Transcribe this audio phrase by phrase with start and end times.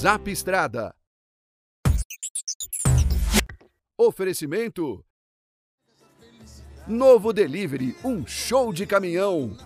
[0.00, 0.94] Zap Estrada.
[3.98, 5.04] Oferecimento.
[6.88, 9.58] Novo Delivery, um show de caminhão.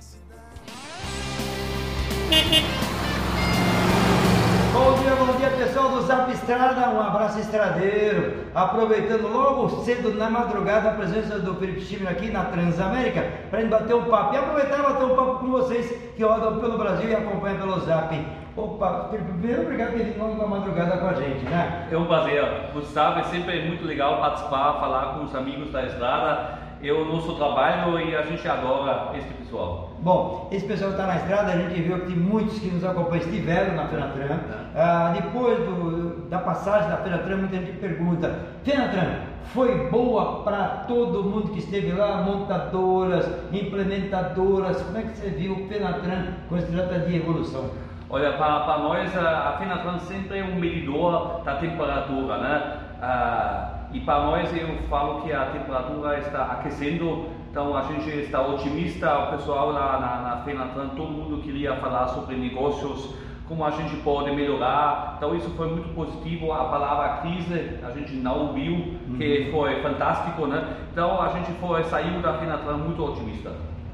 [4.72, 8.44] Bom dia, bom dia pessoal do Zap Estrada, um abraço estradeiro.
[8.54, 13.70] Aproveitando logo cedo na madrugada a presença do Felipe Schimmer aqui na Transamérica para gente
[13.70, 17.08] bater um papo e aproveitar e bater um papo com vocês que rodam pelo Brasil
[17.08, 18.14] e acompanham pelo Zap.
[18.54, 21.88] Opa, primeiro obrigado por vindo logo na madrugada com a gente, né?
[21.90, 22.44] É um prazer.
[22.74, 26.63] Gustavo, é sempre muito legal participar, falar com os amigos da estrada.
[26.86, 29.92] É o nosso trabalho e a gente adora esse pessoal.
[30.00, 33.24] Bom, esse pessoal está na estrada, a gente viu que tem muitos que nos acompanham
[33.24, 34.38] estiveram na Fenatran.
[34.76, 39.20] Ah, depois do, da passagem da Fenatran, muita gente pergunta: Fenatran,
[39.54, 44.82] foi boa para todo mundo que esteve lá, montadoras, implementadoras?
[44.82, 47.70] Como é que você viu o Fenatran quando se trata de evolução?
[48.10, 52.78] Olha, para nós a Fenatran sempre é um medidor da temperatura, né?
[53.00, 58.42] Ah, e para nós eu falo que a temperatura está aquecendo, então a gente está
[58.42, 63.14] otimista, o pessoal lá na, na Fenatran, todo mundo queria falar sobre negócios,
[63.46, 68.14] como a gente pode melhorar, então isso foi muito positivo, a palavra crise a gente
[68.14, 70.76] não viu, que foi fantástico, né?
[70.90, 73.52] Então a gente foi, saiu da Fenatran muito otimista.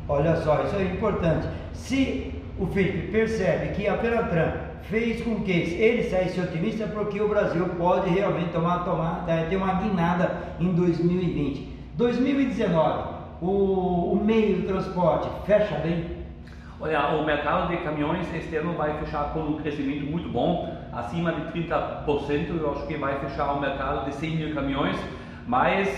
[0.09, 1.47] Olha só, isso é importante.
[1.75, 7.29] Se o Felipe percebe que a Fenatran fez com que ele saísse otimista, porque o
[7.29, 11.69] Brasil pode realmente tomar, tomar, eh, ter uma guinada em 2020.
[11.95, 16.21] 2019, o, o meio de transporte fecha bem?
[16.81, 21.31] Olha, o mercado de caminhões este ano vai fechar com um crescimento muito bom, acima
[21.31, 22.59] de 30%.
[22.59, 24.97] Eu acho que vai fechar o mercado de 100 mil caminhões,
[25.47, 25.89] mas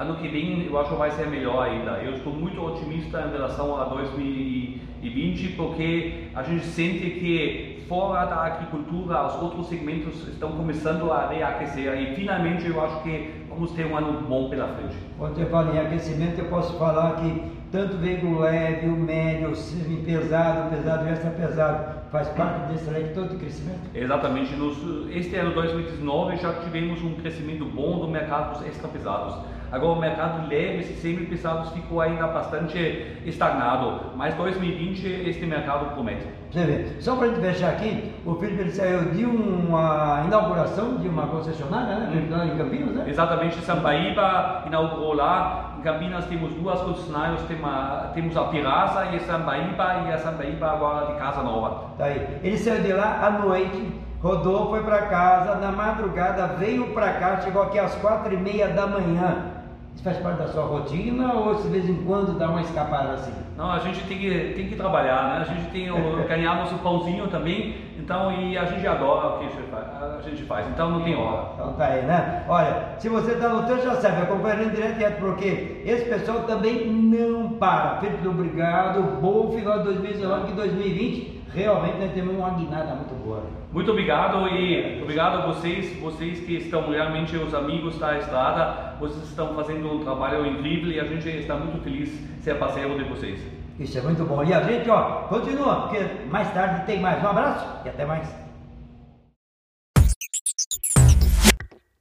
[0.00, 1.98] ano que vem eu acho que vai ser melhor ainda.
[2.02, 8.46] Eu estou muito otimista em relação a 2020 porque a gente sente que fora da
[8.46, 13.84] agricultura os outros segmentos estão começando a reaquecer e finalmente eu acho que vamos ter
[13.84, 14.96] um ano bom pela frente.
[15.18, 19.54] Quando você fala em aquecimento, eu posso falar que tanto veículo leve, o médio, o
[19.54, 23.80] semi-pesado, o pesado e extra pesado faz parte desse leque todo de crescimento?
[23.94, 24.54] Exatamente.
[24.56, 24.78] Nos,
[25.14, 29.59] este ano 2019 já tivemos um crescimento bom do mercado dos extra pesados.
[29.72, 32.78] Agora o mercado leve e semi-pesados ficou ainda bastante
[33.24, 36.26] estagnado, mas 2020 este mercado promete.
[36.50, 41.08] Você vê, só para a gente fechar aqui, o Felipe saiu de uma inauguração de
[41.08, 42.26] uma concessionária, né?
[42.28, 43.04] Lá em Campinas, né?
[43.06, 45.76] Exatamente, Sambaíba inaugurou lá.
[45.78, 50.18] Em Campinas temos duas concessionárias, tem uma- temos a Pirasa e a Sambaíba, e a
[50.18, 51.84] Sambaíba agora de Casa Nova.
[51.96, 52.26] Tá aí.
[52.42, 57.40] Ele saiu de lá à noite, rodou, foi para casa, na madrugada veio para cá,
[57.40, 59.49] chegou aqui às quatro e meia da manhã.
[59.94, 63.32] Isso faz parte da sua rotina ou de vez em quando dá uma escapada assim?
[63.56, 65.46] Não, a gente tem que, tem que trabalhar, né?
[65.48, 69.46] A gente tem o, ganhar nosso pãozinho também, então, e a gente adora o que
[69.46, 71.52] a gente faz, então não tem hora.
[71.54, 72.44] Então tá aí, né?
[72.48, 76.40] Olha, se você está no trânsito, já sabe, acompanhando direto e direto, porque esse pessoal
[76.40, 77.98] também não para.
[78.00, 83.42] Felipe, obrigado, bom final de 2019, que 2020 realmente nós temos uma guinada muito boa.
[83.72, 89.22] Muito obrigado e obrigado a vocês, vocês que estão realmente os amigos da estrada, vocês
[89.24, 93.04] estão fazendo um trabalho incrível e a gente está muito feliz de ser parceiro de
[93.04, 93.38] vocês.
[93.78, 94.42] Isso é muito bom.
[94.42, 97.22] E a gente, ó, continua, porque mais tarde tem mais.
[97.22, 98.28] Um abraço e até mais.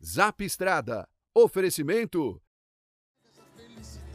[0.03, 1.07] Zap Estrada.
[1.35, 2.41] Oferecimento.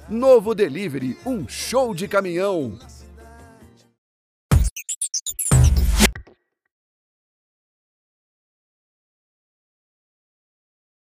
[0.08, 2.78] Novo Delivery, um show de caminhão.